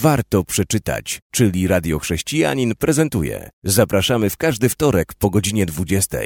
[0.00, 3.50] warto przeczytać, czyli Radio Chrześcijanin prezentuje.
[3.64, 6.18] Zapraszamy w każdy wtorek po godzinie 20.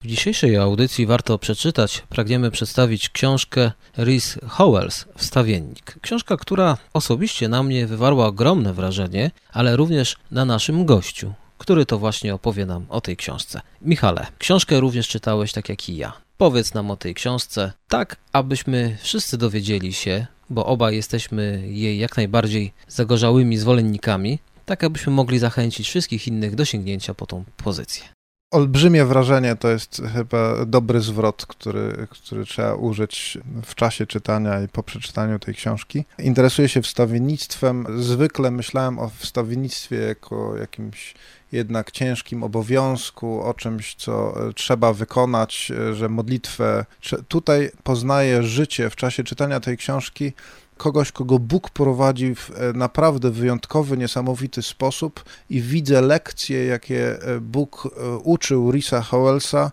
[0.00, 5.98] W dzisiejszej audycji warto przeczytać, pragniemy przedstawić książkę Rhys Howells Wstawiennik.
[6.02, 11.98] Książka, która osobiście na mnie wywarła ogromne wrażenie, ale również na naszym gościu, który to
[11.98, 13.60] właśnie opowie nam o tej książce.
[13.82, 16.12] Michale, książkę również czytałeś tak jak i ja.
[16.38, 22.16] Powiedz nam o tej książce, tak abyśmy wszyscy dowiedzieli się, bo obaj jesteśmy jej jak
[22.16, 28.04] najbardziej zagorzałymi zwolennikami, tak abyśmy mogli zachęcić wszystkich innych do sięgnięcia po tą pozycję.
[28.50, 34.68] Olbrzymie wrażenie to jest chyba dobry zwrot, który, który trzeba użyć w czasie czytania i
[34.68, 36.04] po przeczytaniu tej książki.
[36.18, 37.86] Interesuję się wstawiennictwem.
[38.02, 41.14] Zwykle myślałem o wstawiennictwie jako jakimś
[41.52, 46.84] jednak ciężkim obowiązku, o czymś, co trzeba wykonać, że modlitwę.
[47.28, 50.32] Tutaj poznaję życie w czasie czytania tej książki
[50.80, 57.40] kogoś, kogo Bóg prowadzi w e, naprawdę wyjątkowy, niesamowity sposób i widzę lekcje, jakie e,
[57.40, 59.70] Bóg e, uczył Risa Howellsa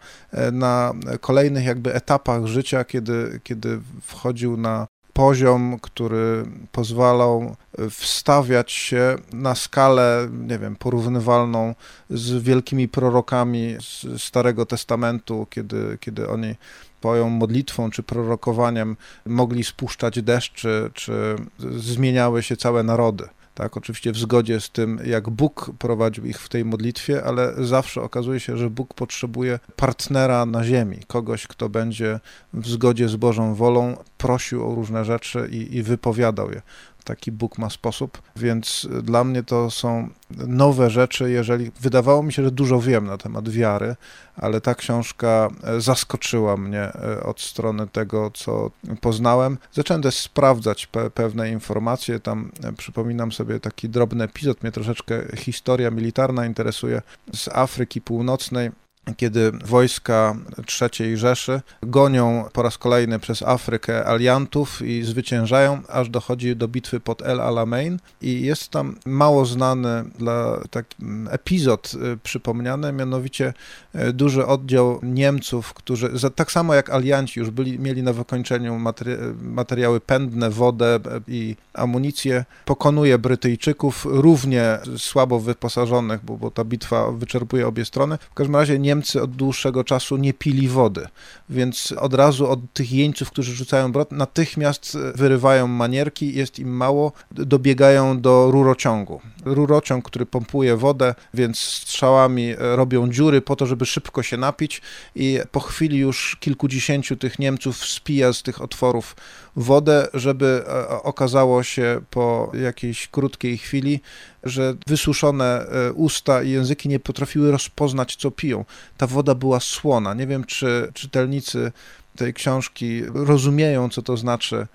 [0.52, 7.56] na kolejnych jakby etapach życia, kiedy, kiedy wchodził na poziom, który pozwalał
[7.90, 11.76] wstawiać się na skalę, nie wiem, porównywalną
[12.10, 16.56] z wielkimi prorokami z Starego Testamentu, kiedy, kiedy oni
[17.00, 21.36] swoją modlitwą czy prorokowaniem mogli spuszczać deszcz, czy, czy
[21.80, 23.28] zmieniały się całe narody.
[23.58, 28.02] Tak, oczywiście w zgodzie z tym, jak Bóg prowadził ich w tej modlitwie, ale zawsze
[28.02, 32.20] okazuje się, że Bóg potrzebuje partnera na ziemi, kogoś, kto będzie
[32.54, 36.62] w zgodzie z Bożą wolą prosił o różne rzeczy i, i wypowiadał je.
[37.04, 40.10] Taki Bóg ma sposób, więc dla mnie to są
[40.48, 43.96] nowe rzeczy, jeżeli wydawało mi się, że dużo wiem na temat wiary,
[44.36, 49.58] ale ta książka e, zaskoczyła mnie e, od strony tego, co poznałem.
[49.72, 55.38] Zacząłem też sprawdzać pe pewne informacje, tam e, przypominam sobie taki drobny epizod, mnie troszeczkę
[55.38, 57.02] historia militarna interesuje
[57.34, 58.72] z Afryki Północnej
[59.18, 60.36] kiedy wojska
[60.82, 67.00] III Rzeszy gonią po raz kolejny przez Afrykę aliantów i zwyciężają, aż dochodzi do bitwy
[67.00, 70.96] pod El Alamein i jest tam mało znany dla taki
[71.30, 73.54] epizod y, przypomniany, mianowicie
[73.96, 79.12] y, duży oddział Niemców, którzy tak samo jak alianci już byli, mieli na wykończeniu materi
[79.42, 87.68] materiały pędne, wodę i amunicję, pokonuje Brytyjczyków, równie słabo wyposażonych, bo, bo ta bitwa wyczerpuje
[87.68, 88.18] obie strony.
[88.32, 91.08] W każdym razie Niemcy Niemcy od dłuższego czasu nie pili wody,
[91.50, 97.12] więc od razu od tych jeńców, którzy rzucają brod, natychmiast wyrywają manierki, jest im mało,
[97.32, 99.22] dobiegają do rurociągu.
[99.46, 104.82] Rurociąg, który pompuje wodę, więc strzałami robią dziury po to, żeby szybko się napić
[105.16, 109.16] i po chwili już kilkudziesięciu tych Niemców spija z tych otworów
[109.56, 114.02] wodę, żeby e, okazało się po jakiejś krótkiej chwili,
[114.50, 118.66] że wysuszone e, usta i języki nie potrafiły rozpoznać, co piją.
[118.98, 120.14] Ta woda była słona.
[120.14, 121.72] Nie wiem, czy czytelnicy
[122.16, 124.68] tej książki rozumieją, co to znaczy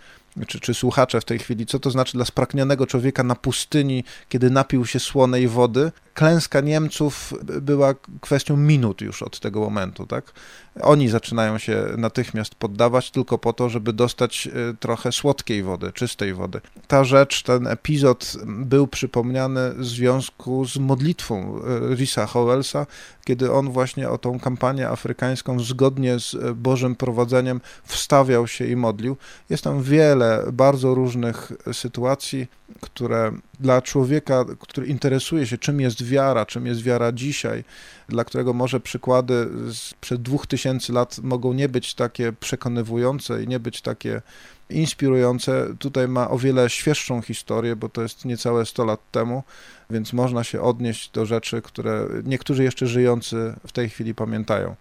[0.46, 4.50] czy, czy słuchacze w tej chwili, co to znaczy dla spragnionego człowieka na pustyni, kiedy
[4.50, 5.92] napił się słonej wody.
[6.14, 10.32] Klęska Niemców była kwestią minut już od tego momentu, tak?
[10.80, 16.34] Oni zaczynają się natychmiast poddawać tylko po to, żeby dostać e, trochę słodkiej wody, czystej
[16.34, 16.60] wody.
[16.88, 21.60] Ta rzecz, ten epizod był przypomniany w związku z modlitwą
[21.92, 22.86] e, Risa Howellsa,
[23.24, 29.16] kiedy on właśnie o tą kampanię afrykańską zgodnie z Bożym prowadzeniem wstawiał się i modlił.
[29.50, 30.21] Jest tam wiele
[30.52, 32.46] bardzo różnych sytuacji,
[32.80, 37.64] które dla człowieka, który interesuje się, czym jest wiara, czym jest wiara dzisiaj,
[38.08, 43.60] dla którego może przykłady sprzed dwóch tysięcy lat mogą nie być takie przekonywujące i nie
[43.60, 44.22] być takie
[44.70, 45.66] inspirujące.
[45.78, 49.42] Tutaj ma o wiele świeższą historię, bo to jest niecałe 100 lat temu,
[49.90, 54.74] więc można się odnieść do rzeczy, które niektórzy jeszcze żyjący w tej chwili pamiętają.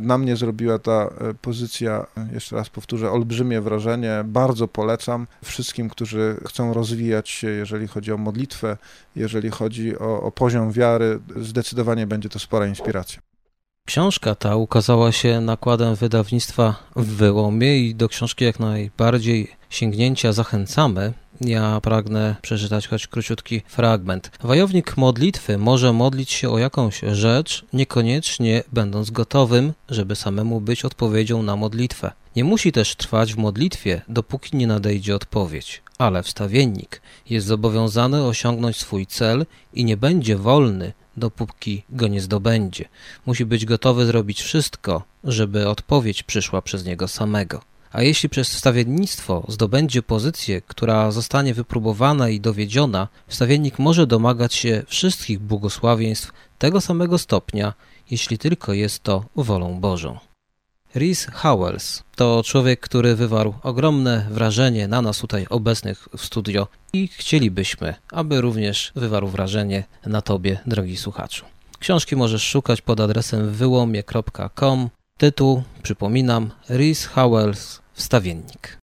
[0.00, 4.22] Na mnie zrobiła ta e, pozycja, jeszcze raz powtórzę, olbrzymie wrażenie.
[4.24, 8.76] Bardzo polecam wszystkim, którzy chcą rozwijać się, jeżeli chodzi o modlitwę,
[9.16, 11.18] jeżeli chodzi o, o poziom wiary.
[11.36, 13.20] Zdecydowanie będzie to spora inspiracja.
[13.88, 21.12] Książka ta ukazała się nakładem wydawnictwa w Wyłomie i do książki jak najbardziej sięgnięcia zachęcamy.
[21.40, 24.30] Ja pragnę przeczytać choć króciutki fragment.
[24.40, 31.42] Wojownik modlitwy może modlić się o jakąś rzecz, niekoniecznie będąc gotowym, żeby samemu być odpowiedzią
[31.42, 32.12] na modlitwę.
[32.36, 38.76] Nie musi też trwać w modlitwie, dopóki nie nadejdzie odpowiedź, ale wstawiennik jest zobowiązany osiągnąć
[38.76, 42.84] swój cel i nie będzie wolny, dopóki go nie zdobędzie.
[43.26, 47.60] Musi być gotowy zrobić wszystko, żeby odpowiedź przyszła przez niego samego.
[47.92, 54.82] A jeśli przez wstawiennictwo zdobędzie pozycję, która zostanie wypróbowana i dowiedziona, wstawiennik może domagać się
[54.86, 57.74] wszystkich błogosławieństw tego samego stopnia,
[58.10, 60.18] jeśli tylko jest to wolą Bożą.
[60.94, 67.08] Rhys Howells to człowiek, który wywarł ogromne wrażenie na nas tutaj obecnych w studio i
[67.08, 71.44] chcielibyśmy, aby również wywarł wrażenie na Tobie, drogi słuchaczu.
[71.78, 74.88] Książki możesz szukać pod adresem wyłomie.com.
[75.18, 78.78] Tytuł, przypominam, Rhys Howells Wstawiennik.